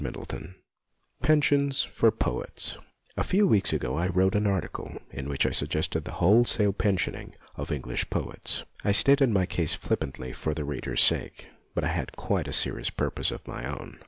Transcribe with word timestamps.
VIII 0.03 0.55
PENSIONS 1.21 1.83
FOR 1.83 2.09
POETS 2.09 2.79
A 3.17 3.23
FEW 3.23 3.45
weeks 3.45 3.71
ago 3.71 3.97
I 3.99 4.07
wrote 4.07 4.33
an 4.33 4.47
article, 4.47 4.97
in 5.11 5.29
which 5.29 5.45
I 5.45 5.51
suggested 5.51 6.05
the 6.05 6.13
wholesale 6.13 6.73
pensioning 6.73 7.33
of 7.55 7.71
Eng 7.71 7.83
lish 7.83 8.09
poets. 8.09 8.63
I 8.83 8.93
stated 8.93 9.29
my 9.29 9.45
case 9.45 9.75
flippantly 9.75 10.33
for 10.33 10.55
the 10.55 10.65
reader's 10.65 11.03
sake, 11.03 11.49
but 11.75 11.83
I 11.83 11.89
had 11.89 12.13
quite 12.17 12.47
a 12.47 12.51
serious 12.51 12.89
purpose 12.89 13.29
of 13.29 13.47
my 13.47 13.69
own. 13.71 13.99